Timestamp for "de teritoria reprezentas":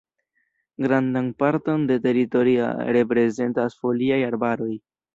1.91-3.81